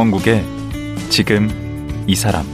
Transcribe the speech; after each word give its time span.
강원국의 0.00 0.42
지금 1.10 1.50
이 2.06 2.14
사람 2.16 2.46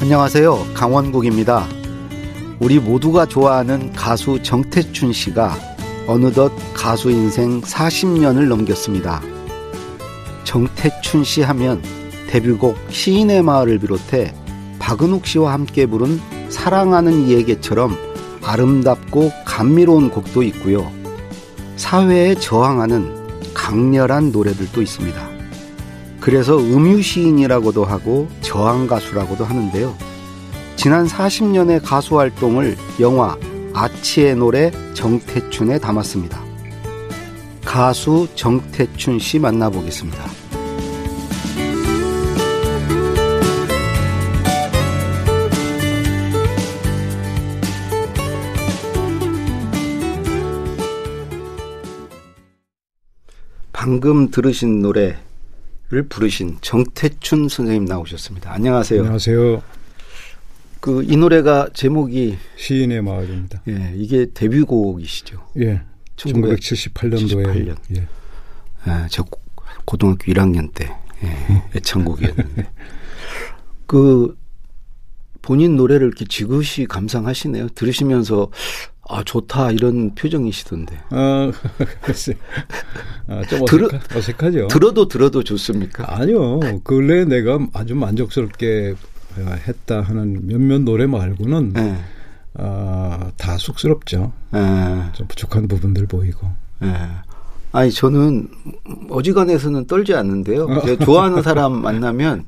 안녕하세요. 0.00 0.68
강원국입니다. 0.72 1.66
우리 2.60 2.78
모두가 2.78 3.26
좋아하는 3.26 3.92
가수 3.92 4.42
정태춘 4.42 5.12
씨가 5.12 5.54
어느덧 6.06 6.50
가수 6.72 7.10
인생 7.10 7.60
40년을 7.60 8.46
넘겼습니다. 8.46 9.20
정태춘 10.44 11.24
씨 11.24 11.42
하면 11.42 11.82
데뷔곡 12.28 12.78
시인의 12.88 13.42
마을을 13.42 13.78
비롯해 13.78 14.34
박은옥 14.78 15.26
씨와 15.26 15.52
함께 15.52 15.84
부른 15.84 16.18
사랑하는 16.48 17.26
이에게처럼 17.26 17.94
아름답고 18.42 19.30
감미로운 19.44 20.08
곡도 20.08 20.42
있고요. 20.44 21.01
사회에 21.82 22.36
저항하는 22.36 23.52
강렬한 23.54 24.30
노래들도 24.30 24.80
있습니다. 24.80 25.28
그래서 26.20 26.56
음유시인이라고도 26.56 27.84
하고 27.84 28.28
저항가수라고도 28.40 29.44
하는데요. 29.44 29.92
지난 30.76 31.08
40년의 31.08 31.80
가수 31.84 32.20
활동을 32.20 32.76
영화 33.00 33.36
아치의 33.74 34.36
노래 34.36 34.70
정태춘에 34.94 35.80
담았습니다. 35.80 36.40
가수 37.64 38.28
정태춘 38.36 39.18
씨 39.18 39.40
만나보겠습니다. 39.40 40.41
방금 53.82 54.30
들으신 54.30 54.80
노래를 54.80 55.16
부르신 56.08 56.58
정태춘 56.60 57.48
선생님 57.48 57.84
나오셨습니다. 57.86 58.52
안녕하세요. 58.52 59.00
안녕하세요. 59.00 59.60
그 60.78 61.02
이 61.02 61.16
노래가 61.16 61.68
제목이 61.74 62.38
시인의 62.56 63.02
마을입니다. 63.02 63.62
예, 63.66 63.92
이게 63.96 64.26
데뷔곡이시죠. 64.32 65.48
예. 65.62 65.82
1978년도에 66.14 67.44
78년. 67.44 67.76
예. 67.96 68.02
예, 68.86 69.06
저 69.10 69.24
고등학교 69.84 70.32
1학년 70.32 70.72
때 70.72 70.88
예, 71.24 71.64
애창곡이었는데 71.74 72.70
그 73.86 74.38
본인 75.42 75.74
노래를 75.74 76.06
이렇게 76.06 76.24
지그시 76.24 76.86
감상하시네요. 76.86 77.70
들으시면서 77.70 78.48
아 79.08 79.22
좋다 79.24 79.72
이런 79.72 80.14
표정이시던데. 80.14 80.98
아, 81.10 81.50
글쎄. 82.02 82.34
아, 83.26 83.42
좀 83.48 83.64
들어- 83.66 83.86
어색하, 83.86 84.18
어색하죠. 84.18 84.68
들어도 84.68 85.08
들어도 85.08 85.42
좋습니까? 85.42 86.04
아니요. 86.20 86.60
근래 86.84 87.24
내가 87.24 87.58
아주 87.72 87.94
만족스럽게 87.94 88.94
어, 89.38 89.54
했다 89.66 90.02
하는 90.02 90.46
몇몇 90.46 90.82
노래 90.82 91.06
말고는 91.06 91.72
예, 91.78 91.96
아, 92.54 93.32
다 93.36 93.56
쑥스럽죠. 93.58 94.32
예, 94.54 95.12
좀 95.14 95.26
부족한 95.26 95.68
부분들 95.68 96.06
보이고. 96.06 96.48
예. 96.82 96.88
아니 97.72 97.90
저는 97.90 98.48
어지간해서는 99.08 99.86
떨지 99.86 100.14
않는데요. 100.14 100.68
제가 100.84 101.04
좋아하는 101.04 101.42
사람 101.42 101.80
만나면 101.80 102.44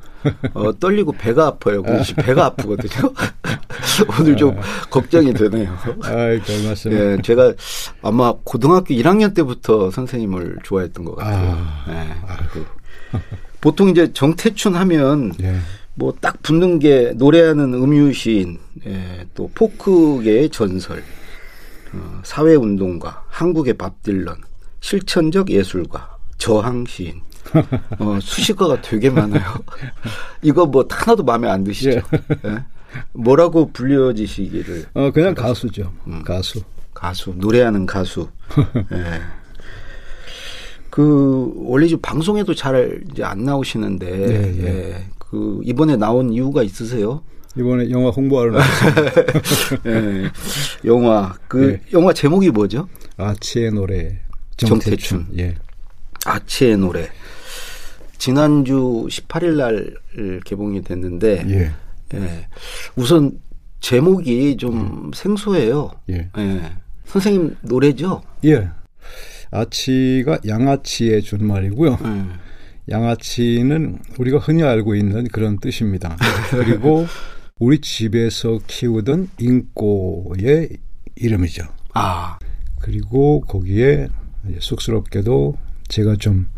어, 0.52 0.78
떨리고 0.78 1.12
배가 1.12 1.46
아파요. 1.46 1.82
그래서 1.82 2.14
배가 2.16 2.46
아프거든요. 2.46 3.10
오늘 4.20 4.36
좀 4.36 4.56
걱정이 4.90 5.32
되네요. 5.32 5.74
아이, 6.02 6.38
별 6.40 6.64
말씀. 6.64 6.92
예, 6.92 7.18
제가 7.22 7.54
아마 8.02 8.34
고등학교 8.44 8.94
1학년 8.94 9.34
때부터 9.34 9.90
선생님을 9.90 10.58
좋아했던 10.62 11.04
것 11.04 11.16
같아요. 11.16 11.56
아, 11.56 11.84
예. 11.88 12.46
그 12.52 12.66
보통 13.62 13.88
이제 13.88 14.12
정태춘 14.12 14.74
하면 14.74 15.32
예. 15.42 15.56
뭐딱 15.94 16.42
붙는 16.42 16.80
게 16.80 17.12
노래하는 17.16 17.72
음유시인, 17.72 18.58
예, 18.86 19.26
또 19.34 19.50
포크계의 19.54 20.50
전설, 20.50 21.02
어, 21.94 22.20
사회운동가, 22.24 23.24
한국의 23.28 23.74
밥 23.74 24.02
딜런, 24.02 24.36
실천적 24.84 25.48
예술가, 25.48 26.18
저항 26.36 26.84
시인. 26.86 27.22
어, 27.98 28.18
수식어가 28.20 28.82
되게 28.82 29.08
많아요. 29.08 29.42
이거 30.42 30.66
뭐 30.66 30.86
하나도 30.90 31.22
마음에 31.22 31.48
안 31.48 31.64
드시죠? 31.64 32.02
예? 32.44 32.64
뭐라고 33.12 33.72
불려지시기를 33.72 34.84
어, 34.92 35.10
그냥 35.10 35.34
가수죠. 35.34 35.90
음. 36.06 36.22
가수. 36.22 36.60
가수 36.92 37.32
노래하는 37.34 37.86
가수. 37.86 38.28
예. 38.92 39.22
그 40.90 41.50
원래 41.56 41.86
지금 41.86 42.02
방송에도 42.02 42.54
잘 42.54 43.02
이제 43.10 43.24
안 43.24 43.42
나오시는데 43.42 44.06
예, 44.06 44.62
예. 44.62 44.66
예. 44.66 45.04
그 45.18 45.62
이번에 45.64 45.96
나온 45.96 46.30
이유가 46.30 46.62
있으세요? 46.62 47.22
이번에 47.56 47.88
영화 47.88 48.10
홍보하러 48.10 48.50
나왔습니다. 48.52 49.12
예. 49.88 50.30
영화 50.84 51.34
그 51.48 51.72
예. 51.72 51.80
영화 51.94 52.12
제목이 52.12 52.50
뭐죠? 52.50 52.86
아치의 53.16 53.72
노래. 53.72 54.23
정태춘. 54.56 54.80
정태춘. 54.80 55.26
예. 55.38 55.54
아치의 56.26 56.78
노래. 56.78 57.08
지난주 58.18 59.06
18일 59.10 59.56
날 59.56 59.94
개봉이 60.44 60.82
됐는데 60.82 61.44
예. 61.48 61.70
예. 62.14 62.46
우선 62.96 63.40
제목이 63.80 64.56
좀 64.56 65.10
생소해요. 65.14 65.90
예. 66.10 66.30
예. 66.38 66.72
선생님 67.06 67.56
노래죠? 67.62 68.22
예. 68.44 68.68
아치가 69.50 70.38
양아치의 70.46 71.22
준말이고요. 71.22 71.98
예. 72.04 72.24
양아치는 72.90 73.98
우리가 74.18 74.38
흔히 74.38 74.62
알고 74.62 74.94
있는 74.94 75.26
그런 75.28 75.58
뜻입니다. 75.58 76.16
그리고 76.50 77.06
우리 77.58 77.80
집에서 77.80 78.58
키우던 78.66 79.30
인꼬의 79.38 80.68
이름이죠. 81.16 81.64
아, 81.94 82.38
그리고 82.80 83.40
거기에 83.42 84.08
쑥스럽게도 84.58 85.56
제가 85.88 86.16
좀 86.16 86.48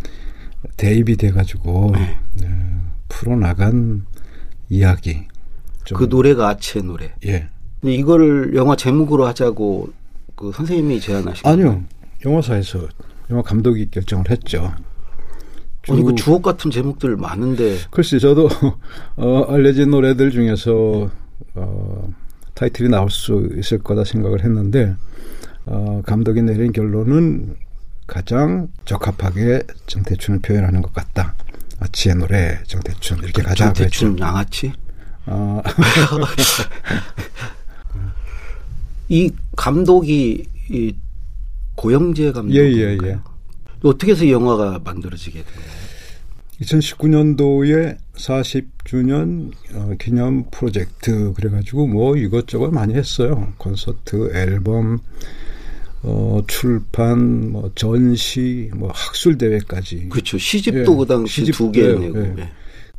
대입이 0.77 1.17
돼가지고 1.17 1.93
네. 1.95 2.17
어, 2.45 2.93
풀어 3.09 3.37
나간 3.37 4.05
이야기. 4.69 5.27
좀, 5.85 5.99
그 5.99 6.05
노래가 6.05 6.49
아치의 6.49 6.85
노래. 6.85 7.15
예. 7.27 7.49
근데 7.81 7.95
이거를 7.95 8.55
영화 8.57 8.75
제목으로 8.77 9.27
하자고 9.27 9.91
그 10.35 10.51
선생님이 10.53 11.01
제안하신 11.01 11.47
아니요. 11.47 11.83
영화사에서 12.25 12.89
영화 13.31 13.43
감독이 13.43 13.89
결정을 13.91 14.31
했죠. 14.31 14.73
아니 15.89 16.03
그 16.03 16.11
쭉- 16.17 16.17
주옥 16.17 16.43
같은 16.43 16.71
제목들 16.71 17.17
많은데 17.17 17.77
글쎄 17.93 18.19
저도 18.19 18.49
어, 19.17 19.43
알려진 19.49 19.91
노래들 19.91 20.33
중에서 20.33 21.09
어, 21.55 22.09
타이틀이 22.55 22.89
나올 22.89 23.09
수 23.11 23.49
있을 23.57 23.79
거다 23.79 24.03
생각을 24.03 24.43
했는데 24.43 24.97
어, 25.65 26.03
감독이 26.05 26.43
내린 26.43 26.73
결론은 26.73 27.55
가장 28.07 28.69
적합하게 28.85 29.63
정태춘을 29.87 30.41
표현하는 30.41 30.83
것 30.83 30.93
같다. 30.93 31.35
아치의 31.81 32.17
노래 32.17 32.59
정태춘 32.67 33.19
이렇게 33.19 33.43
가자 33.43 33.73
그랬죠. 33.73 34.07
정태춘 34.07 34.19
양아치 34.19 34.73
아, 35.27 35.63
이 39.09 39.31
감독이 39.57 40.47
이 40.71 40.95
고영재 41.75 42.33
감독 42.33 42.55
예, 42.55 42.61
예, 42.61 42.99
예. 43.03 43.19
어떻게 43.83 44.13
해서 44.13 44.25
이 44.25 44.33
영화가 44.33 44.81
만들어지게 44.85 45.43
돼요? 45.43 45.65
2019년도에 46.61 47.99
40주년 48.15 49.53
어, 49.75 49.95
기념 49.99 50.45
프로젝트 50.51 51.33
그래가지고 51.35 51.87
뭐 51.87 52.17
이것저것 52.17 52.71
많이 52.71 52.95
했어요. 52.95 53.53
콘서트, 53.59 54.35
앨범, 54.35 54.99
어, 56.37 56.47
출판, 56.47 57.51
뭐 57.51 57.71
전시, 57.75 58.71
뭐 58.75 58.91
학술 58.93 59.39
대회까지. 59.39 60.09
그렇죠 60.11 60.37
시집도 60.37 60.93
예, 60.93 60.97
그 60.97 61.07
당시 61.07 61.35
시집, 61.41 61.55
두개 61.55 61.81
예, 61.83 61.93
내고 61.95 62.19
예. 62.19 62.35
예. 62.39 62.49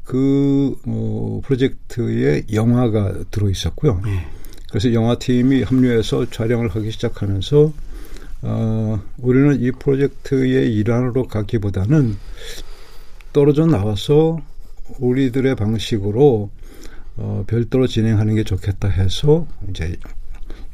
그 0.04 0.76
어, 0.86 1.42
프로젝트에 1.44 2.44
영화가 2.52 3.26
들어 3.30 3.50
있었고요. 3.50 4.02
예. 4.08 4.26
그래서 4.70 4.92
영화팀이 4.94 5.64
합류해서 5.64 6.30
촬영을 6.30 6.70
하기 6.70 6.92
시작하면서 6.92 7.74
어, 8.42 9.02
우리는 9.18 9.62
이 9.62 9.72
프로젝트의 9.72 10.74
일환으로 10.74 11.28
가기보다는 11.28 12.18
떨어져 13.34 13.66
나와서 13.66 14.40
우리들의 15.00 15.56
방식으로 15.56 16.50
어, 17.18 17.44
별도로 17.48 17.88
진행하는 17.88 18.36
게 18.36 18.44
좋겠다 18.44 18.88
해서 18.88 19.48
이제 19.70 19.96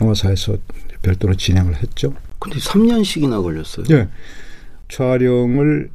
영화사에서 0.01 0.57
별도로 1.01 1.35
진행을 1.35 1.81
했죠. 1.81 2.13
근데 2.43 2.59
3년씩이나 2.59 3.41
걸렸어요. 3.41 3.85
예. 3.91 4.09
촬영을 4.89 5.89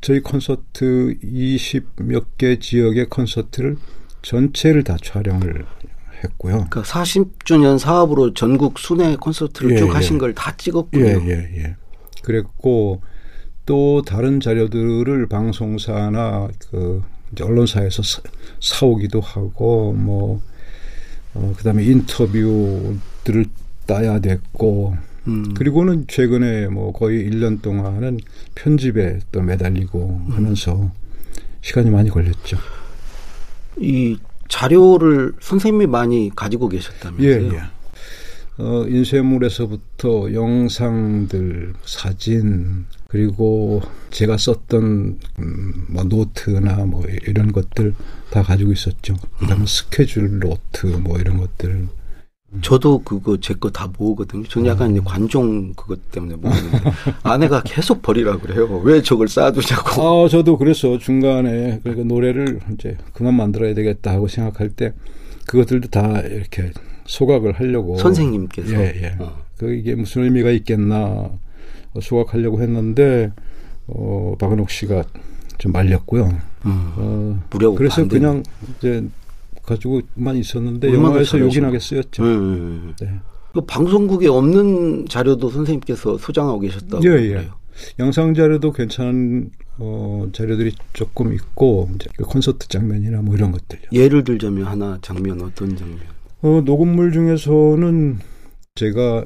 저희 0.00 0.20
콘서트 0.20 1.16
20몇 1.22 2.24
개 2.38 2.58
지역의 2.60 3.06
콘서트를 3.06 3.76
전체를 4.22 4.84
다 4.84 4.96
촬영을 5.02 5.66
했고요. 6.22 6.66
그러니까 6.70 6.82
40주년 6.82 7.78
사업으로 7.78 8.32
전국 8.32 8.78
순회 8.78 9.16
콘서트를 9.16 9.72
예, 9.72 9.76
쭉 9.78 9.88
예. 9.88 9.90
하신 9.90 10.18
걸 10.18 10.32
다 10.34 10.56
찍었군요. 10.56 11.04
예, 11.04 11.18
예, 11.26 11.62
예. 11.62 11.76
그랬고 12.22 13.02
또 13.66 14.02
다른 14.02 14.38
자료들을 14.40 15.26
방송사나 15.26 16.48
그 16.70 17.02
언론사에서 17.40 18.02
사, 18.02 18.22
사오기도 18.60 19.20
하고 19.20 19.92
뭐 19.92 20.40
어, 21.34 21.54
그다음에 21.56 21.84
인터뷰들을 21.84 23.46
따야 23.86 24.20
됐고 24.20 24.96
음. 25.26 25.54
그리고는 25.54 26.06
최근에 26.08 26.68
뭐 26.68 26.92
거의 26.92 27.28
1년 27.28 27.60
동안은 27.60 28.20
편집에 28.54 29.20
또 29.32 29.42
매달리고 29.42 30.22
음. 30.28 30.32
하면서 30.32 30.90
시간이 31.60 31.90
많이 31.90 32.08
걸렸죠. 32.08 32.56
이 33.78 34.16
자료를 34.48 35.34
선생님이 35.40 35.86
많이 35.86 36.30
가지고 36.34 36.68
예, 36.72 36.76
계셨다면서요? 36.76 37.54
예. 37.54 37.60
어, 38.60 38.84
인쇄물에서부터 38.88 40.32
영상들, 40.32 41.74
사진, 41.84 42.86
그리고 43.06 43.80
제가 44.10 44.36
썼던 44.36 45.20
음, 45.38 45.86
뭐 45.88 46.02
노트나 46.04 46.84
뭐 46.86 47.04
이런 47.26 47.52
것들 47.52 47.94
다 48.30 48.42
가지고 48.42 48.72
있었죠. 48.72 49.16
그다음에 49.38 49.64
스케줄 49.66 50.40
노트 50.40 50.86
뭐 50.86 51.18
이런 51.18 51.38
것들. 51.38 51.88
저도 52.62 53.00
그거 53.02 53.36
제 53.38 53.52
거 53.54 53.68
다 53.70 53.92
모으거든요. 53.98 54.42
저는 54.44 54.68
약간 54.68 54.90
이제 54.92 55.00
관종 55.04 55.74
그것 55.74 56.10
때문에 56.10 56.36
모으는데 56.36 56.78
아내가 57.22 57.62
계속 57.62 58.00
버리라 58.00 58.38
그래요. 58.38 58.80
왜 58.84 59.02
저걸 59.02 59.28
쌓아두냐고. 59.28 60.24
아, 60.24 60.28
저도 60.28 60.56
그래서 60.56 60.96
중간에 60.98 61.80
그러니까 61.82 62.04
노래를 62.06 62.60
이제 62.72 62.96
그만 63.12 63.34
만들어야 63.34 63.74
되겠다 63.74 64.12
하고 64.12 64.28
생각할 64.28 64.70
때 64.70 64.94
그것들도 65.46 65.88
다 65.88 66.20
이렇게 66.20 66.72
소각을 67.06 67.52
하려고 67.52 67.98
선생님께서. 67.98 68.72
예, 68.74 68.94
예. 69.02 69.16
어. 69.18 69.36
그 69.58 69.74
이게 69.74 69.94
무슨 69.94 70.22
의미가 70.24 70.50
있겠나 70.52 71.30
소각하려고 72.00 72.62
했는데 72.62 73.30
어 73.88 74.34
박은옥 74.38 74.70
씨가 74.70 75.04
좀 75.58 75.72
말렸고요. 75.72 76.24
음, 76.64 76.92
어 76.96 77.42
무려 77.50 77.72
그래서. 77.72 78.06
그냥 78.08 78.42
이제 78.78 79.04
가지고만 79.68 80.36
있었는데 80.36 80.92
영화에서. 80.92 81.38
요긴하게 81.38 81.78
쓰였죠. 81.78 82.22
음. 82.22 82.94
네. 83.00 83.20
그 83.52 83.60
방송국에 83.62 84.28
없는 84.28 85.06
자료도 85.08 85.50
선생님께서 85.50 86.18
소장하고 86.18 86.60
계셨다고 86.60 87.02
예, 87.04 87.10
예. 87.22 87.28
그래요. 87.28 87.52
영상 87.98 88.34
자료도 88.34 88.72
괜찮은 88.72 89.50
어 89.78 90.28
자료들이 90.32 90.72
조금 90.92 91.32
있고 91.32 91.88
이제 91.94 92.10
그 92.16 92.24
콘서트 92.24 92.66
장면이나 92.68 93.22
뭐 93.22 93.34
이런 93.36 93.52
것들요. 93.52 93.82
예를 93.92 94.24
들자면 94.24 94.64
하나 94.66 94.98
장면 95.02 95.40
어떤 95.42 95.76
장면? 95.76 95.98
어, 96.42 96.60
녹음물 96.64 97.12
중에서는 97.12 98.18
제가 98.74 99.24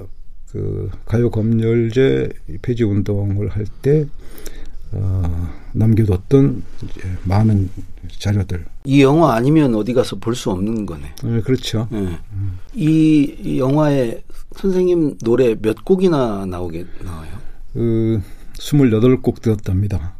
그 0.51 0.91
가요 1.07 1.31
검열제 1.31 2.29
폐지 2.61 2.85
운동을 2.85 3.49
할 3.49 3.65
때 3.81 4.07
어, 4.93 5.49
남겨뒀던 5.73 6.63
많은 7.25 7.71
자료들. 8.19 8.65
이 8.85 9.03
영화 9.03 9.35
아니면 9.35 9.75
어디 9.75 9.93
가서 9.95 10.17
볼 10.17 10.35
수 10.35 10.51
없는 10.51 10.87
거네. 10.87 11.15
네, 11.23 11.41
그렇죠. 11.43 11.89
예. 11.93 12.19
이, 12.75 13.37
이 13.41 13.59
영화에 13.59 14.23
선생님 14.57 15.19
노래 15.19 15.55
몇 15.61 15.85
곡이나 15.85 16.47
나오게 16.47 16.87
나와요? 17.05 17.31
그 17.73 18.21
28곡 18.55 19.41
되었답니다. 19.43 20.15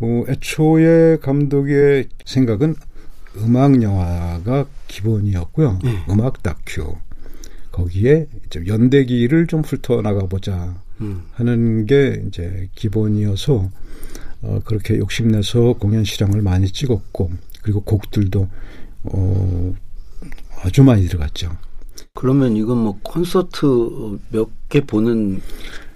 뭐 0.00 0.24
애초에 0.28 1.16
감독의 1.18 2.08
생각은 2.24 2.74
음악 3.38 3.82
영화가 3.82 4.66
기본이었고요. 4.88 5.78
네. 5.82 6.04
음악 6.10 6.42
다큐. 6.42 6.96
거기에 7.72 8.26
이제 8.46 8.62
연대기를 8.66 9.46
좀 9.46 9.60
훑어 9.62 10.02
나가 10.02 10.26
보자 10.26 10.80
음. 11.00 11.22
하는 11.32 11.86
게 11.86 12.22
이제 12.26 12.68
기본이어서 12.74 13.70
어, 14.42 14.60
그렇게 14.64 14.98
욕심내서 14.98 15.74
공연 15.74 16.04
실황을 16.04 16.42
많이 16.42 16.68
찍었고 16.68 17.30
그리고 17.68 17.82
곡들도 17.82 18.48
어, 19.04 19.74
아주 20.62 20.82
많이 20.82 21.06
들어갔죠. 21.06 21.50
그러면 22.14 22.56
이건 22.56 22.78
뭐 22.78 22.98
콘서트 23.02 23.66
몇 24.30 24.48
개 24.70 24.80
보는 24.84 25.40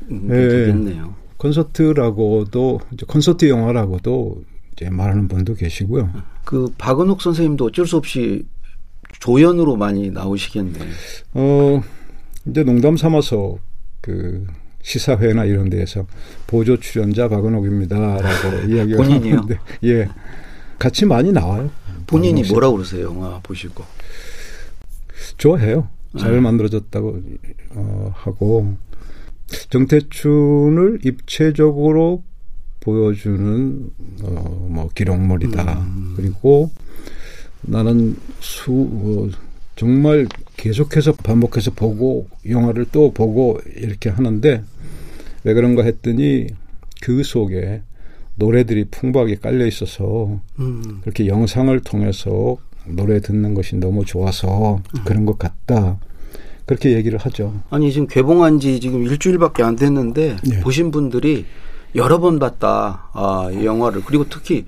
게 0.08 0.16
예. 0.30 0.48
되겠네요. 0.48 1.14
콘서트라고도 1.38 2.80
콘서트 3.06 3.48
영화라고도 3.48 4.42
이제 4.72 4.88
말하는 4.90 5.28
분도 5.28 5.54
계시고요. 5.54 6.10
그 6.44 6.72
박은옥 6.78 7.20
선생님도 7.22 7.66
어쩔 7.66 7.86
수 7.86 7.96
없이 7.96 8.44
조연으로 9.20 9.76
많이 9.76 10.10
나오시겠네. 10.10 10.78
어 11.34 11.82
이제 12.46 12.64
농담 12.64 12.96
삼아서 12.96 13.56
그 14.00 14.46
시사회나 14.82 15.44
이런 15.44 15.68
데에서 15.70 16.06
보조 16.46 16.78
출연자 16.78 17.28
박은옥입니다라고 17.28 18.68
이야기가 18.72 18.96
본인이요? 19.02 19.34
나오는데 19.34 19.58
예 19.84 20.08
같이 20.82 21.06
많이 21.06 21.30
나와요. 21.30 21.70
본인이 22.08 22.42
박은옥 22.42 22.46
씨. 22.46 22.52
뭐라 22.52 22.70
그러세요? 22.72 23.04
영화 23.04 23.38
보시고. 23.40 23.84
좋아해요. 25.38 25.86
잘 26.18 26.32
네. 26.32 26.40
만들어졌다고 26.40 27.20
어, 27.76 28.12
하고 28.16 28.74
정태춘을 29.70 30.98
입체적으로 31.04 32.24
보여주는 32.80 33.90
어, 34.24 34.68
뭐 34.70 34.88
기록물이다. 34.92 35.78
음. 35.78 36.14
그리고 36.16 36.72
나는 37.60 38.16
수 38.40 38.72
어, 38.72 39.28
정말 39.76 40.26
계속해서 40.56 41.12
반복해서 41.12 41.70
보고 41.70 42.26
영화를 42.44 42.86
또 42.90 43.12
보고 43.12 43.60
이렇게 43.76 44.10
하는데 44.10 44.64
왜 45.44 45.54
그런가 45.54 45.84
했더니 45.84 46.48
그 47.00 47.22
속에 47.22 47.82
노래들이 48.36 48.86
풍부하게 48.90 49.36
깔려 49.36 49.66
있어서 49.66 50.40
음. 50.58 51.00
그렇게 51.02 51.26
영상을 51.26 51.78
통해서 51.80 52.56
노래 52.86 53.20
듣는 53.20 53.54
것이 53.54 53.76
너무 53.76 54.04
좋아서 54.04 54.80
그런 55.04 55.24
것 55.24 55.38
같다. 55.38 55.98
그렇게 56.66 56.92
얘기를 56.92 57.18
하죠. 57.18 57.62
아니 57.70 57.92
지금 57.92 58.06
개봉한 58.06 58.60
지 58.60 58.80
지금 58.80 59.04
일주일밖에 59.04 59.62
안 59.62 59.76
됐는데 59.76 60.36
예. 60.50 60.60
보신 60.60 60.90
분들이 60.90 61.44
여러 61.94 62.20
번 62.20 62.38
봤다. 62.38 63.10
아, 63.12 63.50
이 63.52 63.64
영화를. 63.64 64.02
그리고 64.04 64.24
특히 64.28 64.64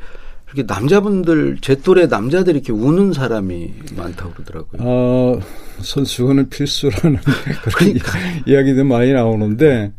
이렇게 0.47 0.73
남자분들 0.73 1.59
제 1.61 1.77
또래 1.77 2.07
남자들이 2.07 2.59
이렇게 2.59 2.73
우는 2.73 3.13
사람이 3.13 3.73
많다고 3.97 4.33
그러더라고요. 4.35 4.81
어, 4.81 5.41
선수는 5.81 6.49
필수라는 6.49 7.19
그런 7.65 7.99
이야기도 8.47 8.85
많이 8.85 9.13
나오는데, 9.13 9.93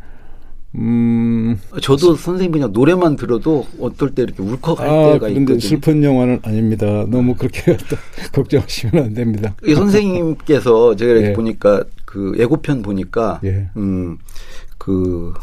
음, 0.78 1.60
저도 1.82 2.16
선생님 2.16 2.52
그냥 2.52 2.72
노래만 2.74 3.16
들어도 3.16 3.66
어떨 3.80 4.12
때 4.12 4.24
이렇게 4.24 4.44
울컥할 4.44 4.88
아, 4.88 5.14
때가 5.14 5.30
있거든요. 5.30 5.60
슬픈 5.60 6.04
영화는 6.04 6.40
아닙니다. 6.44 7.06
너무 7.10 7.36
그렇게 7.36 7.78
걱정하시면 8.34 9.04
안 9.04 9.14
됩니다. 9.14 9.56
이 9.66 9.74
선생님께서 9.74 10.96
제가 10.96 11.12
이렇게 11.14 11.28
예. 11.30 11.34
보니까 11.34 11.84
그 12.06 12.34
예고편 12.38 12.82
보니까 12.82 13.40
예. 13.44 13.70
음 13.78 14.18
그 14.86 15.34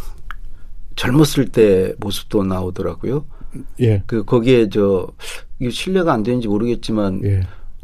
젊었을 0.94 1.48
때 1.48 1.94
모습도 1.98 2.44
나오더라고요. 2.44 3.24
예, 3.80 4.04
그 4.06 4.24
거기에 4.24 4.68
저 4.68 5.08
이게 5.58 5.70
신뢰가 5.70 6.12
안 6.12 6.22
되는지 6.22 6.46
모르겠지만 6.46 7.22
예. 7.24 7.40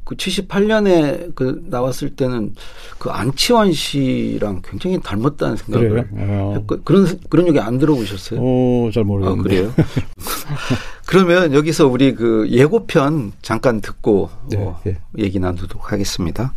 그 0.08 0.16
78년에 0.16 1.34
그 1.34 1.62
나왔을 1.66 2.16
때는 2.16 2.54
그 2.98 3.10
안치환 3.10 3.74
씨랑 3.74 4.62
굉장히 4.64 4.98
닮았다는? 5.02 5.56
생각을 5.58 6.08
어, 6.12 6.54
했고 6.56 6.78
그런 6.82 7.20
그런 7.28 7.46
얘기 7.46 7.60
안 7.60 7.76
들어보셨어요? 7.76 8.40
어, 8.42 8.90
잘 8.90 9.02
아, 9.02 9.04
모르겠는데. 9.04 9.42
그래요? 9.42 9.74
그러면 11.06 11.52
여기서 11.52 11.88
우리 11.88 12.14
그 12.14 12.48
예고편 12.48 13.32
잠깐 13.42 13.82
듣고 13.82 14.30
네, 14.48 14.56
어, 14.56 14.80
예. 14.86 14.96
얘기 15.18 15.38
나누도록 15.38 15.92
하겠습니다. 15.92 16.54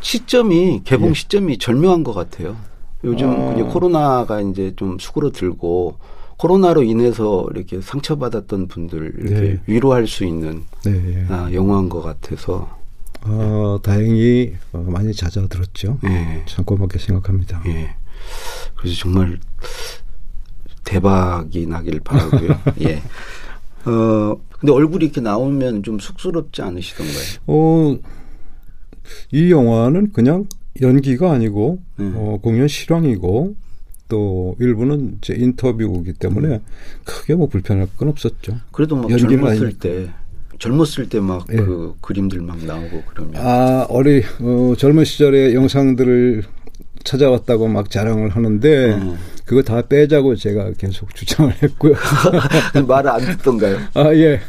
시점이 0.00 0.80
개봉 0.82 1.10
예. 1.10 1.14
시점이 1.14 1.58
절묘한 1.58 2.02
것 2.02 2.12
같아요. 2.12 2.56
요즘 3.04 3.30
아. 3.30 3.52
이제 3.52 3.62
코로나가 3.62 4.40
이제 4.40 4.72
좀 4.74 4.98
수그러들고 4.98 5.96
코로나로 6.40 6.82
인해서 6.82 7.46
이렇게 7.54 7.82
상처받았던 7.82 8.68
분들 8.68 9.12
이렇게 9.18 9.40
네. 9.40 9.60
위로할 9.66 10.06
수 10.06 10.24
있는 10.24 10.64
네, 10.86 10.92
예. 10.92 11.26
아, 11.28 11.52
영화인 11.52 11.90
것 11.90 12.00
같아서 12.00 12.78
어, 13.26 13.78
다행히 13.82 14.54
어, 14.72 14.78
많이 14.78 15.12
잦아들었죠. 15.12 15.98
예, 16.04 16.42
참 16.46 16.64
고맙게 16.64 16.98
생각합니다. 16.98 17.62
예. 17.66 17.94
그래서 18.74 18.96
정말 18.96 19.38
대박이 20.84 21.66
나길 21.66 22.00
바라고요. 22.00 22.58
예. 22.88 23.02
어 23.84 24.40
근데 24.58 24.72
얼굴이 24.72 25.04
이렇게 25.04 25.20
나오면 25.20 25.82
좀 25.82 25.98
쑥스럽지 25.98 26.62
않으시던가요? 26.62 27.40
어, 27.48 27.98
이 29.30 29.50
영화는 29.50 30.12
그냥 30.12 30.46
연기가 30.80 31.32
아니고 31.32 31.82
네. 31.96 32.10
어, 32.14 32.38
공연 32.42 32.66
실황이고 32.66 33.56
또 34.10 34.54
일부는 34.58 35.18
제 35.22 35.34
인터뷰이기 35.34 36.12
때문에 36.14 36.60
크게 37.04 37.34
뭐 37.36 37.46
불편할 37.46 37.88
건 37.96 38.08
없었죠. 38.08 38.58
그래도 38.72 38.96
막 38.96 39.08
젊었을 39.08 39.46
아니니까. 39.46 39.78
때 39.78 40.10
젊었을 40.58 41.08
때막 41.08 41.46
예. 41.52 41.56
그 41.56 41.94
그림들 42.02 42.42
막 42.42 42.62
나오고 42.62 43.02
그러면 43.08 43.34
아 43.36 43.86
어리 43.88 44.22
어, 44.40 44.74
젊은 44.76 45.04
시절의 45.04 45.54
영상들을 45.54 46.42
찾아왔다고 47.04 47.68
막 47.68 47.90
자랑을 47.90 48.28
하는데 48.28 48.92
음. 48.92 49.16
그거 49.46 49.62
다 49.62 49.80
빼자고 49.80 50.36
제가 50.36 50.72
계속 50.76 51.12
주장을 51.16 51.50
했고요. 51.62 51.94
말을 52.86 53.10
안 53.10 53.20
듣던가요? 53.20 53.78
아 53.94 54.14
예. 54.14 54.40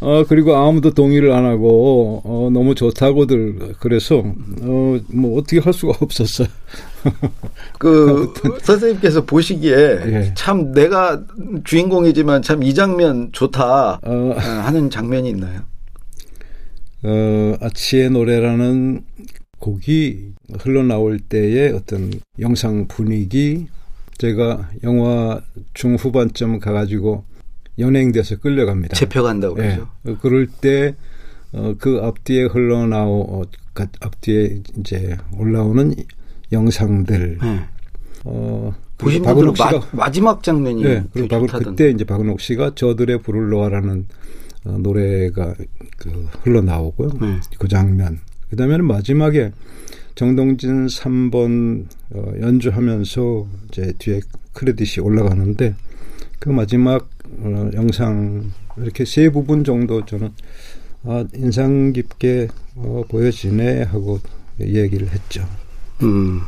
어 0.00 0.24
그리고 0.28 0.54
아무도 0.54 0.94
동의를 0.94 1.32
안 1.32 1.44
하고 1.44 2.22
어 2.24 2.50
너무 2.52 2.76
좋다고들 2.76 3.74
그래서 3.80 4.18
어뭐 4.62 5.38
어떻게 5.38 5.58
할 5.58 5.72
수가 5.72 5.94
없었어요. 6.00 6.46
그 7.78 8.32
선생님께서 8.62 9.24
보시기에 9.24 9.74
예. 9.76 10.34
참 10.34 10.72
내가 10.72 11.24
주인공이지만 11.64 12.42
참 12.42 12.62
이 12.62 12.74
장면 12.74 13.28
좋다 13.32 14.00
어, 14.02 14.34
아, 14.36 14.40
하는 14.40 14.90
장면이 14.90 15.28
있나요? 15.30 15.60
어 17.04 17.54
아치의 17.60 18.10
노래라는 18.10 19.04
곡이 19.60 20.32
흘러나올 20.60 21.18
때의 21.20 21.72
어떤 21.72 22.10
영상 22.40 22.86
분위기 22.88 23.66
제가 24.18 24.70
영화 24.82 25.40
중후반쯤 25.74 26.58
가가지고 26.58 27.24
연행돼서 27.78 28.38
끌려갑니다. 28.38 28.96
재펴간다고 28.96 29.56
예. 29.62 29.62
그러죠. 29.76 29.88
어, 30.04 30.16
그럴 30.20 30.46
때, 30.48 30.96
어, 31.52 31.74
그 31.78 32.00
앞뒤에 32.02 32.42
흘러나오, 32.46 33.20
어, 33.22 33.42
가- 33.72 33.86
앞뒤에 34.00 34.62
이제 34.80 35.16
올라오는 35.36 35.94
영상들, 36.52 37.38
네. 37.42 37.60
어, 38.24 38.74
보신 38.96 39.22
박은옥 39.22 39.56
씨가, 39.56 39.70
마, 39.70 39.80
마지막 39.92 40.42
장면이 40.42 40.82
예, 40.84 41.04
되게 41.12 41.28
그리고 41.28 41.46
박은. 41.46 41.64
그때 41.64 41.90
이제 41.90 42.04
박은옥 42.04 42.40
씨가 42.40 42.74
저들의 42.74 43.22
불을 43.22 43.48
놓아라는 43.50 44.06
어, 44.64 44.78
노래가 44.78 45.54
그 45.96 46.28
흘러 46.42 46.60
나오고요. 46.60 47.10
네. 47.20 47.40
그 47.58 47.68
장면. 47.68 48.18
그 48.50 48.56
다음에는 48.56 48.84
마지막에 48.84 49.52
정동진 50.14 50.86
3번 50.86 51.86
어, 52.10 52.32
연주하면서 52.40 53.46
이제 53.68 53.92
뒤에 53.98 54.20
크레딧이 54.52 55.04
올라가는데 55.04 55.74
그 56.38 56.48
마지막 56.48 57.08
어, 57.38 57.70
영상 57.74 58.50
이렇게 58.78 59.04
세 59.04 59.28
부분 59.28 59.64
정도 59.64 60.04
저는 60.04 60.32
아, 61.04 61.24
인상 61.34 61.92
깊게 61.92 62.48
어, 62.76 63.04
보여지네 63.08 63.82
하고 63.84 64.18
얘기를 64.60 65.08
했죠. 65.08 65.46
음. 66.02 66.40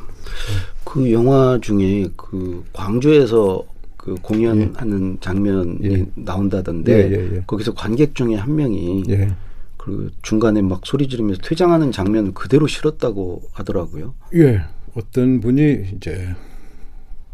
그 0.85 1.13
영화 1.13 1.59
중에 1.61 2.09
그 2.17 2.65
광주에서 2.73 3.65
그 3.97 4.15
공연하는 4.23 5.19
장면이 5.21 5.79
예. 5.85 6.07
나온다던데 6.15 6.93
예, 6.93 7.17
예, 7.17 7.37
예. 7.37 7.43
거기서 7.47 7.75
관객 7.75 8.15
중에 8.15 8.35
한 8.35 8.57
명이 8.57 9.05
예. 9.11 9.29
그 9.77 10.11
중간에 10.23 10.63
막 10.63 10.81
소리 10.85 11.07
지르면서 11.07 11.41
퇴장하는 11.43 11.93
장면을 11.93 12.33
그대로 12.33 12.67
실었다고 12.67 13.43
하더라고요. 13.53 14.15
예. 14.35 14.63
어떤 14.95 15.41
분이 15.41 15.93
이제 15.97 16.35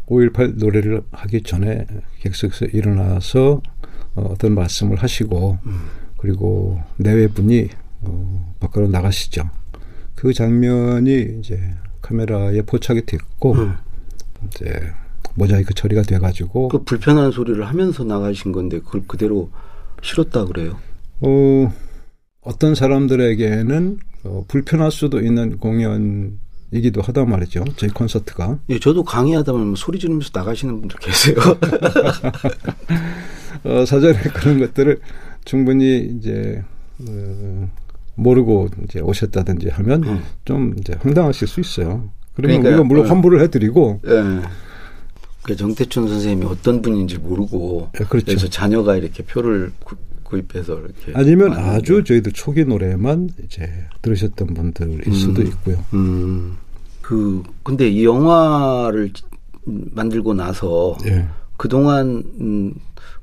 5.18 0.06 0.58
노래를 0.58 1.02
하기 1.12 1.42
전에 1.42 1.86
객석에서 2.20 2.66
일어나서 2.66 3.62
어, 4.14 4.22
어떤 4.30 4.54
말씀을 4.54 4.96
하시고 4.96 5.58
그리고 6.18 6.80
내외 6.96 7.28
분이 7.28 7.68
어, 8.02 8.54
밖으로 8.60 8.88
나가시죠. 8.88 9.48
그 10.14 10.32
장면이 10.32 11.38
이제 11.38 11.60
카메라에 12.06 12.62
포착이 12.62 13.04
됐고 13.04 13.54
음. 13.54 13.74
이제 14.46 14.92
모자이크 15.34 15.74
처리가 15.74 16.02
돼가지고 16.02 16.68
그 16.68 16.84
불편한 16.84 17.32
소리를 17.32 17.66
하면서 17.66 18.04
나가신 18.04 18.52
건데 18.52 18.78
그걸 18.78 19.02
그대로 19.06 19.50
실었다 20.02 20.44
그래요. 20.44 20.78
어, 21.20 21.72
어떤 22.40 22.74
사람들에게는 22.74 23.98
어, 24.24 24.44
불편할 24.46 24.92
수도 24.92 25.20
있는 25.20 25.58
공연 25.58 26.38
이기도 26.70 27.00
하다 27.00 27.24
말이죠. 27.24 27.64
저희 27.76 27.90
콘서트가. 27.90 28.58
예, 28.70 28.78
저도 28.78 29.04
강의하다 29.04 29.52
보면 29.52 29.74
소리 29.76 29.98
지르면서 29.98 30.30
나가시는 30.32 30.80
분들 30.80 30.98
계세요. 31.00 31.36
어, 33.64 33.84
사전에 33.84 34.18
그런 34.34 34.60
것들을 34.60 35.00
충분히 35.44 36.16
이제 36.16 36.62
어, 37.08 37.70
모르고 38.16 38.68
이제 38.84 39.00
오셨다든지 39.00 39.68
하면 39.68 40.04
음. 40.04 40.22
좀 40.44 40.74
이제 40.78 40.94
황당하실 41.00 41.46
수 41.46 41.60
있어요. 41.60 42.08
그러면 42.34 42.62
그러니까요. 42.62 42.72
우리가 42.72 42.84
물론 42.84 43.06
어. 43.06 43.08
환불을 43.08 43.40
해드리고 43.42 44.00
예. 44.06 44.42
그 45.42 45.54
정태춘 45.54 46.08
선생님이 46.08 46.46
어떤 46.46 46.82
분인지 46.82 47.18
모르고 47.18 47.90
예, 48.00 48.04
그렇죠. 48.04 48.26
그래서 48.26 48.48
자녀가 48.48 48.96
이렇게 48.96 49.22
표를 49.22 49.70
구, 49.84 49.96
구입해서 50.24 50.80
이렇게 50.80 51.12
아니면. 51.14 51.52
아주 51.52 52.02
저희들 52.02 52.32
초기 52.32 52.64
노래만 52.64 53.30
이제 53.44 53.70
들으셨던 54.02 54.48
분들일 54.54 55.14
수도 55.14 55.42
음. 55.42 55.46
있고요. 55.46 55.84
음. 55.94 56.56
그 57.00 57.42
근데 57.62 57.88
이 57.88 58.04
영화를 58.04 59.12
만들고 59.64 60.34
나서 60.34 60.96
예. 61.06 61.26
그동안 61.56 62.24
음, 62.40 62.74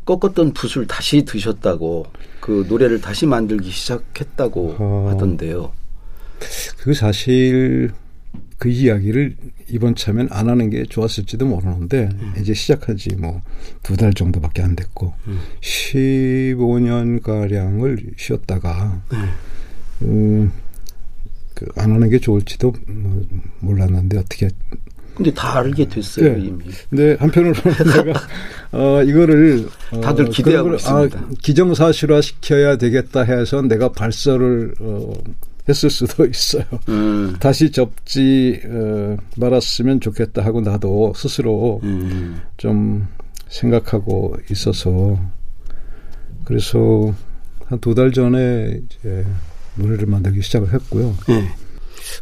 꺾었던 0.06 0.54
붓을 0.54 0.88
다시 0.88 1.24
드셨다고 1.26 2.06
그 2.42 2.66
노래를 2.68 3.00
다시 3.02 3.26
만들기 3.26 3.70
시작했다고 3.72 4.76
어. 4.80 5.08
하던데요. 5.12 5.72
그 6.80 6.94
사실 6.94 7.92
그 8.58 8.70
이야기를 8.70 9.36
이번 9.70 9.96
참엔 9.96 10.28
안 10.32 10.50
하는 10.50 10.70
게 10.70 10.84
좋았을지도 10.86 11.46
모르는데 11.46 12.10
이제 12.40 12.54
시작한 12.54 12.98
지 12.98 13.16
뭐 13.16 13.42
두 13.82 13.96
달 13.96 14.14
정도밖에 14.14 14.62
안 14.62 14.76
됐고 14.76 15.14
음. 15.28 15.40
15년 15.62 17.22
가량을 17.22 18.12
쉬었다가 18.18 19.02
네. 19.12 19.18
음, 20.08 20.52
그 21.54 21.66
안 21.78 21.92
하는 21.92 22.10
게 22.10 22.20
좋을지도 22.20 22.74
뭐 22.88 23.22
몰랐는데 23.60 24.18
어떻게 24.18 24.50
근데 25.16 25.32
다 25.34 25.60
알게 25.60 25.88
됐어요 25.88 26.34
네. 26.34 26.46
이미. 26.46 26.64
근데 26.90 27.16
한편으로는 27.20 27.62
내가 28.06 28.20
어 28.72 29.04
이거를 29.04 29.68
어, 29.92 30.02
다들 30.02 30.30
기대하고 30.30 30.70
걸, 30.70 30.76
있습니다. 30.78 31.20
아, 31.20 31.30
기정사실화 31.42 32.22
시켜야 32.22 32.78
되겠다 32.78 33.22
해서 33.22 33.62
내가 33.62 33.92
발설을 33.92 34.74
어, 34.80 35.14
했을 35.70 35.90
수도 35.90 36.26
있어요. 36.30 36.64
음. 36.90 37.36
다시 37.40 37.72
접지 37.72 38.60
어, 38.66 39.18
말았으면 39.38 40.00
좋겠다 40.02 40.44
하고 40.44 40.62
나도 40.62 41.14
스스로 41.16 41.80
음. 41.84 42.42
좀 42.58 43.08
생각하고 43.50 44.36
있어서 44.52 45.20
그래서 46.46 47.14
한 47.68 47.80
두 47.80 47.94
달 47.96 48.12
전에 48.12 48.80
이제 48.84 49.26
노래를 49.76 50.06
만들기 50.08 50.42
시작을 50.42 50.74
했고요. 50.74 51.16
네. 51.28 51.50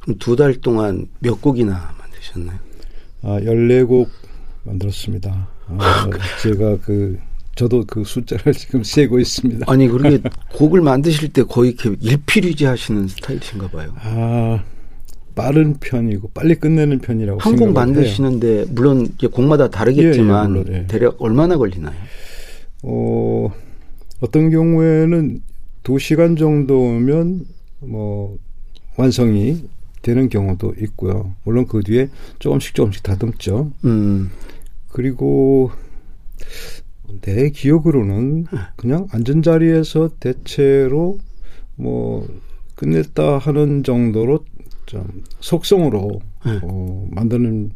그럼 0.02 0.18
두 0.20 0.36
달 0.36 0.56
동안 0.62 1.08
몇 1.20 1.42
곡이나 1.42 1.94
만드셨나요? 2.00 2.60
아, 3.24 3.40
14곡 3.40 4.08
만들었습니다. 4.64 5.48
아, 5.68 6.10
제가 6.42 6.78
그 6.82 7.20
저도 7.56 7.84
그 7.86 8.04
숫자를 8.04 8.54
지금 8.54 8.84
세고 8.84 9.20
있습니다. 9.20 9.66
아니 9.72 9.88
그렇게 9.88 10.22
곡을 10.54 10.82
만드실 10.82 11.34
때 11.34 11.44
거의 11.44 11.72
이렇게 11.72 11.96
일필휘지 12.00 12.66
하시는 12.66 13.08
스타일이신가 13.08 13.70
봐요. 13.70 13.94
아, 13.98 14.64
빠른 15.36 15.76
편이고 15.80 16.32
빨리 16.34 16.56
끝내는 16.56 17.00
편이라고 17.00 17.40
한곡 17.40 17.60
생각을 17.60 17.88
해요. 17.90 17.94
만드시는데 17.94 18.66
물론 18.70 19.08
이제 19.18 19.28
곡마다 19.28 19.70
다르겠지만 19.70 20.56
예, 20.56 20.60
예, 20.60 20.64
물론, 20.64 20.74
예. 20.74 20.88
대략 20.88 21.22
얼마나 21.22 21.58
걸리나요? 21.58 21.96
어, 22.84 23.52
어떤 24.20 24.50
경우에는 24.50 25.42
두 25.84 26.00
시간 26.00 26.36
정도면 26.36 27.46
뭐 27.80 28.38
완성이 28.98 29.64
되는 30.02 30.30
경우도 30.30 30.76
있고요. 30.82 31.36
물론 31.44 31.68
그 31.68 31.82
뒤에 31.82 32.10
조금씩 32.40 32.76
조금씩 32.76 33.04
다듬죠. 33.04 33.72
음. 33.86 34.32
그리고 34.90 35.72
내 37.22 37.50
기억으로는 37.50 38.46
그냥 38.76 39.08
앉은 39.12 39.44
자리에서 39.44 40.10
대체로 40.20 41.20
뭐 41.76 42.28
끝냈다 42.76 43.38
하는 43.38 43.84
정도로 43.84 44.46
좀 44.86 45.24
속성으로 45.40 46.22
네. 46.46 46.60
어, 46.64 47.08
만드는 47.12 47.72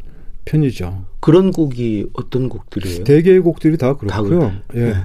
편이죠. 0.46 1.05
그런 1.20 1.51
곡이 1.51 2.08
어떤 2.13 2.50
곡들이에요? 2.50 3.03
대개의 3.03 3.39
곡들이 3.41 3.77
다다 3.77 3.98
그렇고요. 3.98 4.27
그래요? 4.27 4.51
예. 4.75 4.94
네. 4.94 4.96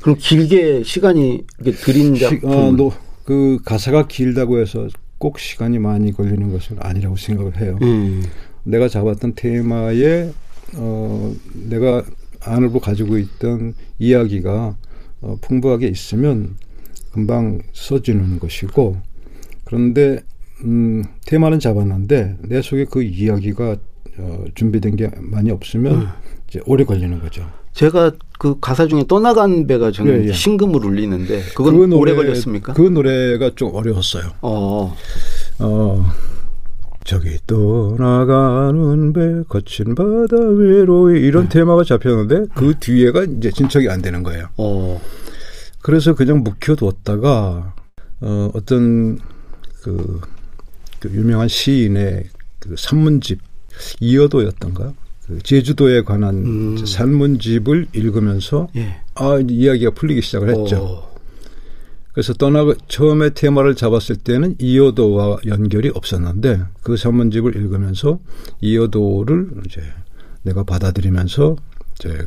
그럼 0.00 0.16
길게 0.18 0.82
시간이 0.82 1.44
들인 1.84 2.14
시, 2.14 2.20
작품 2.22 2.50
어, 2.50 2.72
노, 2.72 2.92
그 3.24 3.58
가사가 3.64 4.08
길다고 4.08 4.60
해서 4.60 4.88
꼭 5.20 5.38
시간이 5.38 5.78
많이 5.78 6.12
걸리는 6.12 6.50
것은 6.50 6.78
아니라고 6.80 7.14
생각을 7.16 7.60
해요. 7.60 7.78
음. 7.82 8.24
내가 8.64 8.88
잡았던 8.88 9.34
테마에 9.36 10.32
어, 10.76 11.34
내가 11.68 12.02
안으로 12.40 12.80
가지고 12.80 13.18
있던 13.18 13.74
이야기가 13.98 14.76
어, 15.20 15.36
풍부하게 15.42 15.88
있으면 15.88 16.56
금방 17.12 17.60
써지는 17.74 18.38
것이고 18.38 18.96
그런데 19.64 20.20
음, 20.64 21.04
테마는 21.26 21.58
잡았는데 21.60 22.38
내 22.48 22.62
속에 22.62 22.86
그 22.86 23.02
이야기가 23.02 23.76
어, 24.16 24.44
준비된 24.54 24.96
게 24.96 25.10
많이 25.18 25.50
없으면 25.50 26.00
음. 26.00 26.08
이제 26.48 26.60
오래 26.64 26.84
걸리는 26.84 27.20
거죠. 27.20 27.46
제가 27.72 28.12
그 28.38 28.58
가사 28.60 28.86
중에 28.86 29.04
떠나간 29.06 29.66
배가 29.66 29.90
저는 29.90 30.24
예, 30.24 30.28
예. 30.28 30.32
신금을 30.32 30.84
울리는데 30.84 31.42
그건 31.54 31.74
그 31.74 31.80
오래 31.80 32.12
노래- 32.12 32.14
걸렸습니까? 32.14 32.72
그 32.72 32.82
노래가 32.82 33.50
좀 33.54 33.74
어려웠어요. 33.74 34.30
어. 34.42 34.96
어, 35.60 36.10
저기 37.04 37.38
떠나가는 37.46 39.12
배 39.12 39.42
거친 39.48 39.94
바다 39.94 40.36
외로이 40.36 41.20
이런 41.20 41.48
테마가 41.48 41.84
잡혔는데 41.84 42.46
그 42.54 42.74
뒤에가 42.80 43.24
이제 43.24 43.50
진척이 43.50 43.88
안 43.88 44.02
되는 44.02 44.22
거예요. 44.22 44.48
어. 44.56 45.00
그래서 45.82 46.14
그냥 46.14 46.42
묵혀뒀다가 46.42 47.74
어, 48.22 48.50
어떤 48.54 49.18
그, 49.82 50.20
그 50.98 51.10
유명한 51.10 51.48
시인의 51.48 52.24
그 52.58 52.74
산문집 52.76 53.38
이어도였던가 54.00 54.84
그 54.84 54.94
제주도에 55.42 56.02
관한 56.02 56.34
음. 56.36 56.86
산문집을 56.86 57.88
읽으면서 57.92 58.68
예. 58.76 58.96
아 59.14 59.38
이야기가 59.46 59.92
풀리기 59.92 60.22
시작을 60.22 60.48
했죠. 60.50 60.76
어. 60.76 61.10
그래서 62.12 62.34
떠나가 62.34 62.74
처음에 62.88 63.30
테마를 63.30 63.76
잡았을 63.76 64.16
때는 64.16 64.56
이어도와 64.58 65.38
연결이 65.46 65.90
없었는데 65.94 66.60
그 66.82 66.96
산문집을 66.96 67.54
읽으면서 67.56 68.18
이어도를 68.60 69.50
이제 69.66 69.82
내가 70.42 70.64
받아들이면서 70.64 71.56
이제 71.94 72.26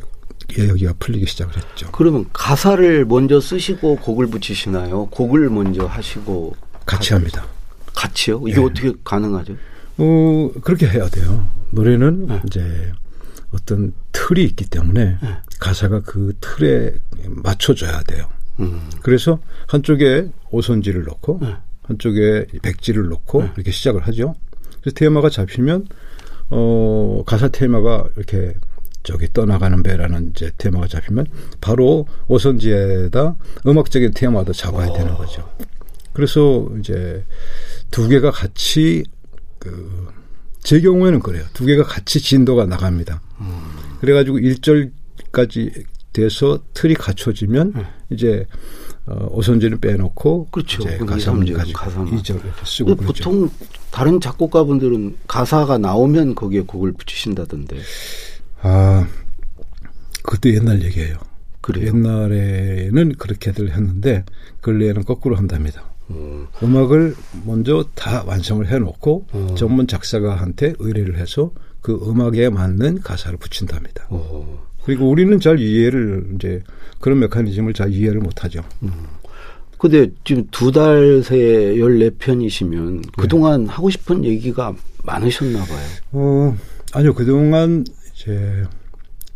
이야기가 0.56 0.94
풀리기 0.98 1.26
시작을 1.26 1.56
했죠. 1.56 1.90
그러면 1.92 2.26
가사를 2.32 3.04
먼저 3.06 3.40
쓰시고 3.40 3.96
곡을 3.96 4.28
붙이시나요? 4.28 5.06
곡을 5.06 5.50
먼저 5.50 5.86
하시고 5.86 6.54
같이 6.86 7.12
합니다. 7.12 7.46
같이요? 7.94 8.42
이게 8.46 8.56
네. 8.56 8.64
어떻게 8.64 8.92
가능하죠? 9.04 9.54
어, 9.98 10.50
그렇게 10.62 10.88
해야 10.88 11.08
돼요. 11.08 11.48
노래는 11.70 12.26
네. 12.26 12.40
이제 12.46 12.92
어떤 13.52 13.92
틀이 14.12 14.44
있기 14.44 14.66
때문에 14.66 15.18
네. 15.20 15.28
가사가 15.60 16.00
그 16.00 16.32
틀에 16.40 16.94
맞춰져야 17.28 18.02
돼요. 18.02 18.28
음. 18.60 18.88
그래서 19.02 19.38
한쪽에 19.66 20.28
오선지를 20.50 21.04
넣고 21.04 21.38
네. 21.42 21.54
한쪽에 21.82 22.46
백지를 22.62 23.08
넣고 23.08 23.42
이렇게 23.54 23.70
시작을 23.70 24.06
하죠. 24.08 24.34
그래서 24.80 24.94
테마가 24.94 25.30
잡히면 25.30 25.86
어 26.50 27.22
가사 27.26 27.48
테마가 27.48 28.08
이렇게 28.16 28.54
저기 29.02 29.32
떠나가는 29.32 29.82
배라는 29.82 30.30
이제 30.30 30.50
테마가 30.56 30.88
잡히면 30.88 31.26
바로 31.60 32.06
오선지에다 32.28 33.36
음악적인 33.66 34.12
테마도 34.14 34.52
잡아야 34.52 34.92
되는 34.92 35.14
거죠. 35.14 35.48
그래서 36.12 36.68
이제 36.78 37.24
두 37.90 38.08
개가 38.08 38.30
같이 38.30 39.04
그 39.64 40.24
제 40.64 40.80
경우에는 40.80 41.20
그래요. 41.20 41.44
두 41.52 41.66
개가 41.66 41.84
같이 41.84 42.20
진도가 42.20 42.64
나갑니다. 42.64 43.20
그래가지고 44.00 44.38
1절까지 44.38 45.84
돼서 46.14 46.64
틀이 46.72 46.94
갖춰지면 46.94 47.74
이제 48.10 48.46
어, 49.06 49.26
오선지는 49.30 49.80
빼놓고 49.80 50.48
그렇죠. 50.50 50.82
이제 50.82 50.96
가사만 50.96 51.52
가지고 51.52 51.78
가사만. 51.78 52.16
2절 52.16 52.42
이렇게 52.42 52.64
쓰고 52.64 52.96
근데 52.96 53.02
그러죠. 53.02 53.24
보통 53.24 53.50
다른 53.90 54.18
작곡가분들은 54.20 55.18
가사가 55.28 55.76
나오면 55.76 56.34
거기에 56.34 56.62
곡을 56.62 56.92
붙이신다던데. 56.92 57.76
아, 58.62 59.06
그것도 60.22 60.54
옛날 60.54 60.82
얘기예요. 60.82 61.18
그래요? 61.60 61.88
옛날에는 61.88 63.16
그렇게들 63.18 63.72
했는데 63.72 64.24
근래에는 64.62 65.04
거꾸로 65.04 65.36
한답니다. 65.36 65.93
음. 66.10 66.46
음악을 66.62 67.14
먼저 67.44 67.84
다 67.94 68.22
완성을 68.26 68.66
해놓고 68.66 69.26
어. 69.32 69.54
전문 69.56 69.86
작사가한테 69.86 70.74
의뢰를 70.78 71.16
해서 71.18 71.50
그 71.80 71.98
음악에 72.06 72.48
맞는 72.50 73.00
가사를 73.00 73.36
붙인답니다. 73.38 74.06
어. 74.10 74.62
그리고 74.84 75.08
우리는 75.08 75.38
잘 75.40 75.58
이해를 75.60 76.32
이제 76.34 76.62
그런 77.00 77.18
메커니즘을 77.20 77.72
잘 77.74 77.92
이해를 77.92 78.20
못하죠. 78.20 78.62
근데 79.78 80.10
지금 80.24 80.46
두 80.50 80.72
달 80.72 81.22
새 81.22 81.36
14편이시면 81.76 82.96
네. 83.02 83.08
그동안 83.18 83.66
하고 83.66 83.90
싶은 83.90 84.24
얘기가 84.24 84.74
많으셨나 85.04 85.58
봐요. 85.64 85.86
어, 86.12 86.56
아니요. 86.92 87.14
그동안 87.14 87.84
이제 88.14 88.62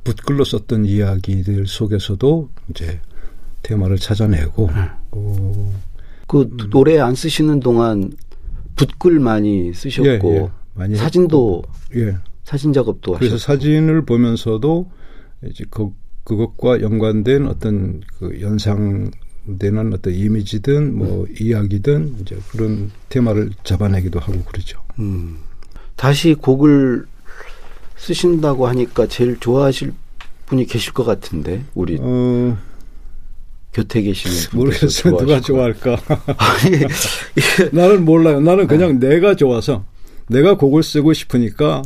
붓글로 0.04 0.44
썼던 0.44 0.86
이야기들 0.86 1.66
속에서도 1.66 2.48
이제 2.70 3.00
테마를 3.62 3.98
찾아내고, 3.98 4.70
네. 4.74 4.82
어, 5.10 5.72
그 6.28 6.48
노래 6.70 7.00
안 7.00 7.14
쓰시는 7.14 7.60
동안 7.60 8.12
붓글 8.76 9.18
많이 9.18 9.72
쓰셨고 9.74 10.32
예, 10.32 10.36
예. 10.36 10.50
많이 10.74 10.94
사진도 10.94 11.64
예. 11.96 12.16
사진 12.44 12.72
작업도 12.72 13.14
그래서 13.14 13.34
하셨고 13.34 13.52
사진을 13.52 14.04
보면서도 14.04 14.90
이제 15.46 15.64
그, 15.70 15.90
그것과 16.24 16.82
연관된 16.82 17.46
어떤 17.46 18.02
그 18.18 18.40
연상되는 18.40 19.92
어떤 19.92 20.14
이미지든 20.14 20.96
뭐 20.96 21.26
이야기든 21.40 22.16
이제 22.20 22.38
그런 22.50 22.90
테마를 23.08 23.50
잡아내기도 23.64 24.20
하고 24.20 24.42
그러죠. 24.44 24.80
음. 24.98 25.38
다시 25.96 26.34
곡을 26.34 27.06
쓰신다고 27.96 28.68
하니까 28.68 29.06
제일 29.08 29.38
좋아하실 29.40 29.92
분이 30.46 30.66
계실 30.66 30.92
것 30.92 31.04
같은데 31.04 31.64
우리 31.74 31.98
어, 32.00 32.56
곁에 33.78 34.02
계시는 34.02 34.36
모르겠어요. 34.58 35.16
누가 35.16 35.40
좋아할까? 35.40 35.96
아니, 36.36 36.78
나는 37.72 38.04
몰라요. 38.04 38.40
나는 38.40 38.66
그냥 38.66 38.98
네. 38.98 39.08
내가 39.08 39.36
좋아서 39.36 39.84
내가 40.28 40.56
곡을 40.56 40.82
쓰고 40.82 41.12
싶으니까 41.12 41.82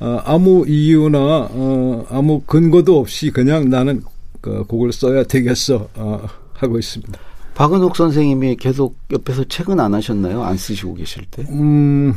어, 0.00 0.22
아무 0.24 0.64
이유나 0.66 1.18
어, 1.50 2.06
아무 2.08 2.40
근거도 2.40 2.98
없이 2.98 3.30
그냥 3.30 3.68
나는 3.68 4.02
그 4.40 4.64
곡을 4.64 4.92
써야 4.92 5.22
되겠어 5.24 5.88
어, 5.94 6.26
하고 6.54 6.78
있습니다. 6.78 7.18
박은옥 7.54 7.96
선생님이 7.96 8.56
계속 8.56 8.96
옆에서 9.12 9.44
책은 9.44 9.78
안 9.78 9.92
하셨나요? 9.92 10.42
안 10.42 10.56
쓰시고 10.56 10.94
계실 10.94 11.24
때? 11.30 11.44
음, 11.50 12.14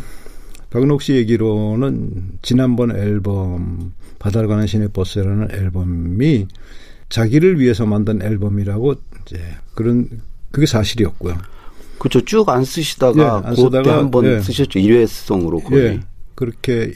박은옥 0.69 1.01
씨 1.01 1.13
얘기로는 1.15 2.37
지난번 2.41 2.95
앨범 2.95 3.91
바다를 4.19 4.47
가는 4.47 4.65
신의 4.65 4.89
버스라는 4.93 5.51
앨범이 5.51 6.47
자기를 7.09 7.59
위해서 7.59 7.85
만든 7.85 8.21
앨범이라고 8.21 8.95
이제 9.25 9.39
그런 9.75 10.09
그게 10.51 10.65
사실이었고요. 10.65 11.37
그렇죠. 11.99 12.21
쭉 12.25 12.49
안 12.49 12.65
쓰시다가 12.65 13.41
예, 13.43 13.47
안 13.47 13.55
그때 13.55 13.89
한번 13.89 14.25
예. 14.25 14.41
쓰셨죠. 14.41 14.79
일회성으로 14.79 15.59
거의. 15.61 15.85
예, 15.85 15.99
그렇게 16.35 16.93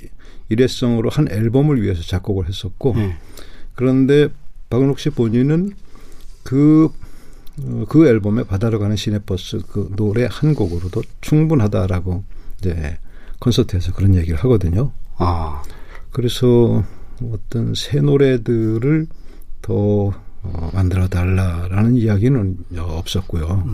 일회성으로 0.49 1.09
한 1.09 1.27
앨범을 1.29 1.81
위해서 1.81 2.01
작곡을 2.03 2.47
했었고 2.47 2.95
예. 2.97 3.15
그런데 3.75 4.29
박은옥 4.69 4.99
씨 4.99 5.09
본인은 5.09 5.71
그, 6.43 6.89
어, 7.61 7.85
그 7.87 8.07
앨범에 8.07 8.43
바다로 8.43 8.79
가는 8.79 8.95
시내버스 8.95 9.59
그 9.67 9.89
노래 9.95 10.27
한 10.29 10.53
곡으로도 10.55 11.03
충분하다라고 11.21 12.23
이제 12.59 12.97
콘서트에서 13.39 13.93
그런 13.93 14.15
얘기를 14.15 14.37
하거든요. 14.39 14.91
아, 15.17 15.61
그래서 16.11 16.83
어떤 17.31 17.73
새 17.75 17.99
노래들을 17.99 19.07
더 19.67 20.13
어, 20.43 20.71
만들어 20.73 21.09
달라라는 21.09 21.97
이야기는 21.97 22.57
없었고요. 22.77 23.65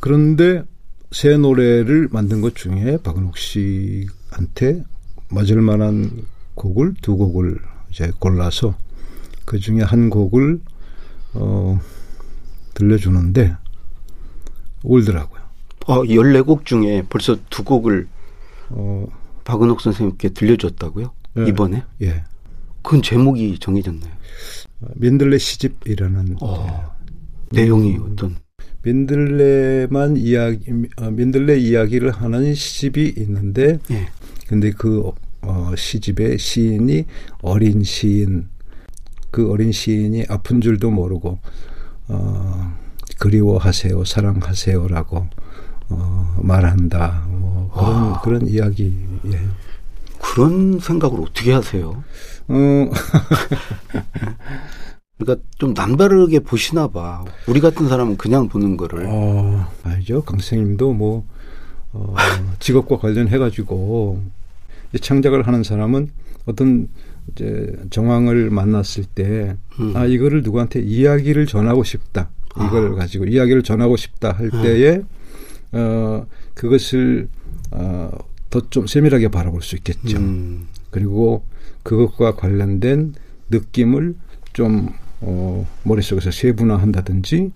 그런데 0.00 0.62
새 1.10 1.36
노래를 1.36 2.08
만든 2.10 2.40
것 2.40 2.56
중에 2.56 2.96
박은옥 3.02 3.36
씨한테 3.36 4.82
맞을 5.28 5.60
만한 5.60 6.24
곡을 6.54 6.94
두 7.02 7.18
곡을 7.18 7.58
이제 7.90 8.10
골라서 8.18 8.74
그 9.44 9.58
중에 9.58 9.82
한 9.82 10.08
곡을 10.08 10.60
어 11.34 11.78
들려주는데 12.72 13.54
울더라고요. 14.84 15.42
어, 15.86 16.02
14곡 16.02 16.64
중에 16.64 17.04
벌써 17.10 17.36
두 17.50 17.62
곡을 17.62 18.08
어 18.70 19.06
박은옥 19.44 19.82
선생님께 19.82 20.30
들려줬다고요? 20.30 21.12
예. 21.38 21.46
이번에? 21.46 21.84
예. 22.00 22.24
그건 22.82 23.02
제목이 23.02 23.58
정해졌나요? 23.58 24.12
민들레 24.96 25.38
시집이라는 25.38 26.36
어. 26.40 26.96
내용이 27.50 27.96
음. 27.96 28.12
어떤? 28.12 28.36
민들레만 28.82 30.16
이야기, 30.16 30.64
어, 30.96 31.10
민들레 31.10 31.58
이야기를 31.58 32.10
하는 32.10 32.54
시집이 32.54 33.14
있는데, 33.18 33.78
예. 33.90 34.08
근데 34.48 34.72
그 34.72 35.12
어, 35.42 35.72
시집의 35.76 36.38
시인이 36.38 37.04
어린 37.42 37.84
시인, 37.84 38.48
그 39.30 39.50
어린 39.50 39.72
시인이 39.72 40.24
아픈 40.28 40.60
줄도 40.60 40.90
모르고 40.90 41.38
어, 42.08 42.76
그리워하세요, 43.18 44.04
사랑하세요라고 44.04 45.28
어, 45.90 46.40
말한다. 46.42 47.26
뭐 47.28 47.70
그런 47.72 47.94
아. 47.94 48.20
그런 48.22 48.48
이야기예요. 48.48 49.62
그런 50.20 50.78
생각을 50.80 51.20
어떻게 51.20 51.52
하세요? 51.52 52.02
어, 52.48 52.90
그러니까 55.18 55.46
좀 55.58 55.74
남다르게 55.74 56.40
보시나 56.40 56.88
봐. 56.88 57.24
우리 57.46 57.60
같은 57.60 57.88
사람은 57.88 58.16
그냥 58.16 58.48
보는 58.48 58.76
거를. 58.76 59.04
어, 59.06 59.66
알죠. 59.82 60.22
강 60.22 60.38
선생님도 60.38 60.92
뭐, 60.94 61.26
어, 61.92 62.14
직업과 62.58 62.98
관련해 62.98 63.38
가지고, 63.38 64.22
이제 64.90 64.98
창작을 64.98 65.46
하는 65.46 65.62
사람은 65.62 66.10
어떤 66.46 66.88
이제 67.30 67.72
정황을 67.90 68.50
만났을 68.50 69.04
때, 69.04 69.56
음. 69.78 69.96
아, 69.96 70.06
이거를 70.06 70.42
누구한테 70.42 70.80
이야기를 70.80 71.46
전하고 71.46 71.84
싶다. 71.84 72.30
이걸 72.56 72.92
아. 72.92 72.94
가지고 72.96 73.26
이야기를 73.26 73.62
전하고 73.62 73.96
싶다 73.96 74.32
할 74.32 74.50
음. 74.52 74.62
때에, 74.62 75.02
어, 75.72 76.26
그것을, 76.54 77.28
어, 77.70 78.10
더 78.50 78.60
좀 78.68 78.86
세밀하게 78.86 79.28
바라볼 79.28 79.62
수 79.62 79.76
있겠죠. 79.76 80.18
음. 80.18 80.66
그리고 80.90 81.42
그것과 81.82 82.36
관련된 82.36 83.14
느낌을 83.50 84.14
좀 84.52 84.90
어, 85.20 85.66
머릿속에서 85.84 86.30
세분화한다든지 86.30 87.50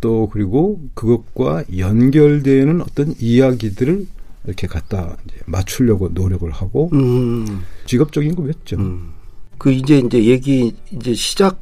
또 0.00 0.28
그리고 0.32 0.80
그것과 0.94 1.64
연결되는 1.76 2.80
어떤 2.82 3.14
이야기들을 3.18 4.06
이렇게 4.44 4.66
갖다 4.66 5.16
이제 5.26 5.36
맞추려고 5.46 6.08
노력을 6.10 6.48
하고 6.50 6.90
음. 6.92 7.62
직업적인 7.86 8.36
거였죠. 8.36 8.76
음. 8.76 9.12
그 9.58 9.72
이제 9.72 9.98
이제 9.98 10.22
얘기 10.24 10.74
이제 10.92 11.14
시작 11.14 11.58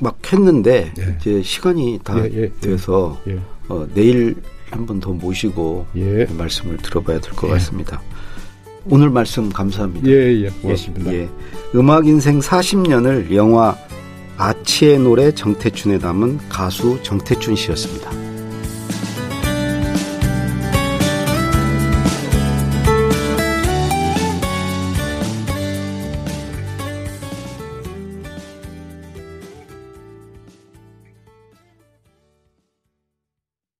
막 0.00 0.18
했는데 0.32 0.92
예. 0.98 1.16
이제 1.20 1.42
시간이 1.42 2.00
다 2.04 2.18
예, 2.30 2.30
예, 2.42 2.52
돼서 2.60 3.18
예. 3.26 3.40
어, 3.68 3.86
내일 3.94 4.36
한 4.70 4.84
번 4.86 5.00
더 5.00 5.12
모시고 5.12 5.86
예. 5.96 6.26
말씀을 6.26 6.76
들어봐야 6.78 7.20
될것 7.20 7.48
예. 7.48 7.54
같습니다. 7.54 8.02
오늘 8.86 9.10
말씀 9.10 9.50
감사합니다. 9.50 10.08
예, 10.08 10.44
예, 10.44 10.48
고맙습니다. 10.62 11.12
예, 11.12 11.20
예. 11.20 11.28
음악 11.74 12.06
인생 12.06 12.40
40년을 12.40 13.34
영화 13.34 13.76
아치의 14.36 15.00
노래 15.00 15.32
정태춘에 15.32 15.98
담은 15.98 16.38
가수 16.48 16.98
정태춘 17.02 17.56
씨였습니다. 17.56 18.27